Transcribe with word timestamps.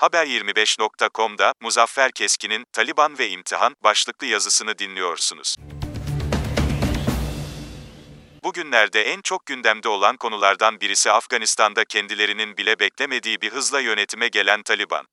Haber25.com'da 0.00 1.54
Muzaffer 1.60 2.10
Keskin'in 2.12 2.64
Taliban 2.72 3.18
ve 3.18 3.28
İmtihan 3.28 3.74
başlıklı 3.84 4.26
yazısını 4.26 4.78
dinliyorsunuz. 4.78 5.56
Bugünlerde 8.44 9.02
en 9.02 9.20
çok 9.24 9.46
gündemde 9.46 9.88
olan 9.88 10.16
konulardan 10.16 10.80
birisi 10.80 11.10
Afganistan'da 11.10 11.84
kendilerinin 11.84 12.56
bile 12.56 12.78
beklemediği 12.78 13.40
bir 13.40 13.52
hızla 13.52 13.80
yönetime 13.80 14.28
gelen 14.28 14.62
Taliban. 14.62 15.06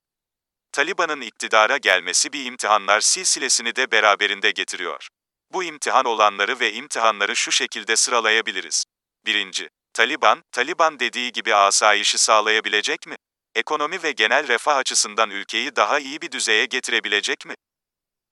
Taliban'ın 0.71 1.22
iktidara 1.22 1.78
gelmesi 1.78 2.34
bir 2.34 2.46
imtihanlar 2.46 3.02
silsilesini 3.02 3.76
de 3.76 3.92
beraberinde 3.92 4.52
getiriyor. 4.52 5.08
Bu 5.54 5.64
imtihan 5.64 6.06
olanları 6.06 6.60
ve 6.60 6.74
imtihanları 6.74 7.36
şu 7.36 7.52
şekilde 7.52 7.96
sıralayabiliriz. 7.96 8.86
1. 9.26 9.70
Taliban, 9.94 10.42
Taliban 10.52 11.00
dediği 11.00 11.32
gibi 11.32 11.56
asayişi 11.56 12.18
sağlayabilecek 12.18 13.08
mi? 13.08 13.16
Ekonomi 13.58 14.04
ve 14.04 14.12
genel 14.12 14.48
refah 14.48 14.76
açısından 14.78 15.30
ülkeyi 15.30 15.76
daha 15.76 16.00
iyi 16.00 16.21
bir 16.21 16.32
düzeye 16.32 16.66
getirebilecek 16.66 17.45
mi? 17.45 17.55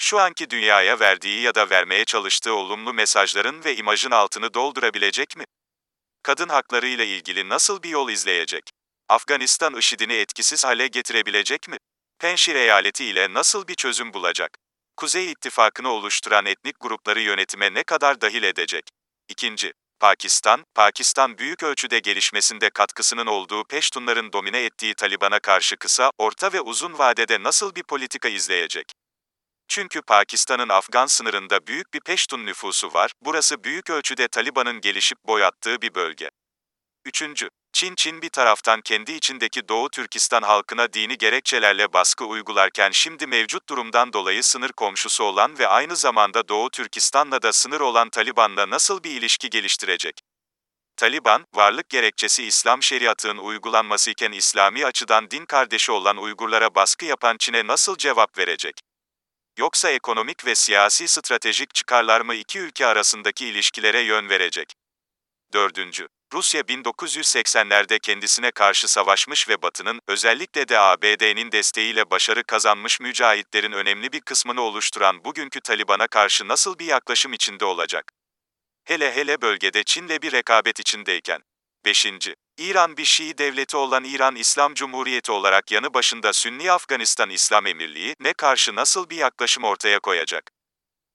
Şu 0.02 0.20
anki 0.20 0.49
dünyaya 0.49 0.99
verdiği 0.99 1.41
ya 1.41 1.55
da 1.55 1.70
vermeye 1.70 2.05
çalıştığı 2.05 2.54
olumlu 2.54 2.94
mesajların 2.94 3.63
ve 3.63 3.76
imajın 3.76 4.12
altını 4.12 4.54
doldurabilecek 4.54 5.38
mi? 5.38 5.46
Kadın 6.23 6.49
hakları 6.49 6.88
ile 6.88 7.08
ilgili 7.08 7.49
nasıl 7.49 7.84
bir 7.84 7.90
yol 7.90 8.09
izleyecek? 8.09 8.63
Afganistan 9.09 9.76
IŞİD'ini 9.76 10.13
etkisiz 10.13 10.66
hale 10.66 10.88
getirebilecek 10.88 11.68
mi? 11.68 11.77
Penşir 12.20 12.55
eyaleti 12.55 13.05
ile 13.05 13.34
nasıl 13.34 13.68
bir 13.68 13.76
çözüm 13.76 14.13
bulacak? 14.13 14.57
Kuzey 14.98 15.32
İttifakı'nı 15.32 15.90
oluşturan 15.90 16.46
etnik 16.46 16.76
grupları 16.80 17.21
yönetime 17.21 17.73
ne 17.73 17.84
kadar 17.84 18.21
dahil 18.21 18.44
edecek? 18.44 18.84
İkinci, 19.30 19.73
Pakistan, 19.99 20.63
Pakistan 20.76 21.38
büyük 21.38 21.63
ölçüde 21.63 21.99
gelişmesinde 21.99 22.70
katkısının 22.70 23.26
olduğu 23.26 23.63
Peştunların 23.63 24.34
domine 24.34 24.66
ettiği 24.66 24.94
Taliban'a 24.94 25.40
karşı 25.40 25.77
kısa, 25.77 26.12
orta 26.18 26.54
ve 26.54 26.62
uzun 26.62 26.98
vadede 26.98 27.44
nasıl 27.44 27.76
bir 27.76 27.84
politika 27.84 28.30
izleyecek? 28.30 28.85
Çünkü 29.68 30.02
Pakistan'ın 30.02 30.70
Afgan 30.70 31.05
sınırında 31.05 31.68
büyük 31.68 31.93
bir 31.93 31.99
Peştun 31.99 32.46
nüfusu 32.46 32.93
var, 32.93 33.12
burası 33.21 33.63
büyük 33.63 33.90
ölçüde 33.90 34.27
Taliban'ın 34.27 34.82
gelişip 34.82 35.18
boyattığı 35.27 35.82
bir 35.82 35.96
bölge. 35.96 36.29
Üçüncü, 37.05 37.49
Çin 37.76 37.95
Çin 37.95 38.21
bir 38.21 38.29
taraftan 38.29 38.81
kendi 38.81 39.12
içindeki 39.12 39.68
Doğu 39.68 39.90
Türkistan 39.90 40.41
halkına 40.41 40.93
dini 40.93 41.18
gerekçelerle 41.18 41.93
baskı 41.93 42.26
uygularken 42.26 42.91
şimdi 42.91 43.27
mevcut 43.27 43.70
durumdan 43.70 44.13
dolayı 44.13 44.43
sınır 44.43 44.71
komşusu 44.71 45.23
olan 45.23 45.59
ve 45.59 45.67
aynı 45.67 45.95
zamanda 45.95 46.48
Doğu 46.48 46.70
Türkistan'la 46.70 47.41
da 47.41 47.54
sınır 47.54 47.79
olan 47.79 48.09
Taliban'la 48.09 48.70
nasıl 48.70 49.04
bir 49.04 49.12
ilişki 49.12 49.49
geliştirecek? 49.49 50.21
Taliban, 50.98 51.45
varlık 51.55 51.90
gerekçesi 51.90 52.43
İslam 52.43 52.84
şeriatının 52.84 53.37
uygulanması 53.37 54.12
iken 54.12 54.32
İslami 54.32 54.85
açıdan 54.85 55.32
din 55.32 55.45
kardeşi 55.45 55.91
olan 55.91 56.17
Uygurlara 56.17 56.76
baskı 56.76 57.05
yapan 57.05 57.37
Çin'e 57.39 57.67
nasıl 57.67 57.98
cevap 57.98 58.37
verecek? 58.37 58.76
Yoksa 59.57 59.89
ekonomik 59.89 60.45
ve 60.45 60.55
siyasi 60.55 61.07
stratejik 61.07 61.73
çıkarlar 61.73 62.21
mı 62.21 62.35
iki 62.35 62.60
ülke 62.60 62.85
arasındaki 62.85 63.45
ilişkilere 63.48 63.99
yön 63.99 64.29
verecek? 64.29 64.73
Dördüncü, 65.53 66.07
Rusya 66.34 66.62
1980'lerde 66.62 68.00
kendisine 68.00 68.51
karşı 68.51 68.88
savaşmış 68.88 69.50
ve 69.50 69.62
Batı'nın, 69.62 70.01
özellikle 70.07 70.67
de 70.67 70.79
ABD'nin 70.79 71.51
desteğiyle 71.51 72.09
başarı 72.09 72.44
kazanmış 72.44 73.00
mücahitlerin 73.00 73.72
önemli 73.72 74.12
bir 74.12 74.22
kısmını 74.22 74.62
oluşturan 74.62 75.25
bugünkü 75.25 75.62
Taliban'a 75.62 76.07
karşı 76.07 76.47
nasıl 76.47 76.79
bir 76.79 76.85
yaklaşım 76.85 77.34
içinde 77.34 77.66
olacak? 77.66 78.12
Hele 78.85 79.16
hele 79.16 79.41
bölgede 79.41 79.84
Çin'le 79.84 80.22
bir 80.22 80.31
rekabet 80.31 80.79
içindeyken. 80.79 81.41
5. 81.85 82.07
İran 82.57 82.97
bir 82.97 83.06
Şii 83.06 83.38
devleti 83.38 83.78
olan 83.78 84.03
İran 84.03 84.35
İslam 84.35 84.73
Cumhuriyeti 84.73 85.31
olarak 85.31 85.72
yanı 85.72 85.94
başında 85.94 86.34
Sünni 86.34 86.72
Afganistan 86.72 87.29
İslam 87.29 87.66
Emirliği 87.66 88.16
ne 88.19 88.34
karşı 88.34 88.75
nasıl 88.75 89.09
bir 89.09 89.17
yaklaşım 89.17 89.63
ortaya 89.63 90.00
koyacak? 90.00 90.51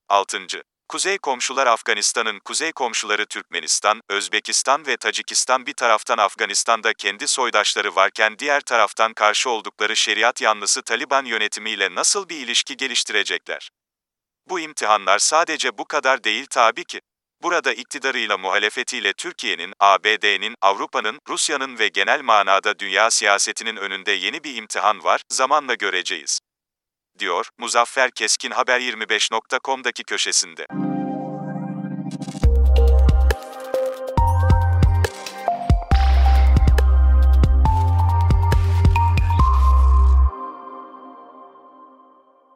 6. 0.09 0.47
Kuzey 0.91 1.19
komşular 1.19 1.67
Afganistan'ın 1.67 2.39
kuzey 2.45 2.73
komşuları 2.73 3.27
Türkmenistan, 3.27 4.01
Özbekistan 4.09 4.87
ve 4.87 4.97
Tacikistan 4.97 5.67
bir 5.67 5.73
taraftan 5.73 6.19
Afganistan'da 6.19 6.95
kendi 6.95 7.29
soydaşları 7.29 7.95
varken 7.95 8.39
diğer 8.39 8.61
taraftan 8.61 9.13
karşı 9.13 9.51
oldukları 9.51 9.97
şeriat 9.97 10.41
yanlısı 10.41 10.83
Taliban 10.83 11.25
yönetimiyle 11.25 11.95
nasıl 11.95 12.29
bir 12.29 12.37
ilişki 12.37 12.77
geliştirecekler? 12.77 13.71
Bu 14.49 14.61
imtihanlar 14.61 15.19
sadece 15.19 15.79
bu 15.79 15.85
kadar 15.85 16.25
değil 16.25 16.47
tabii 16.51 16.85
ki. 16.85 17.01
Burada 17.43 17.73
iktidarıyla 17.73 18.39
muhalefetiyle 18.39 19.13
Türkiye'nin, 19.13 19.73
ABD'nin, 19.81 20.55
Avrupa'nın, 20.63 21.19
Rusya'nın 21.29 21.79
ve 21.79 21.89
genel 21.89 22.21
manada 22.21 22.79
dünya 22.79 23.11
siyasetinin 23.11 23.77
önünde 23.77 24.13
yeni 24.13 24.45
bir 24.45 24.55
imtihan 24.55 25.05
var, 25.05 25.21
zamanla 25.29 25.75
göreceğiz. 25.75 26.41
Diyor, 27.19 27.49
Muzaffer 27.59 28.11
Keskin 28.11 28.51
Haber25.com'daki 28.51 30.05
köşesinde. 30.05 30.67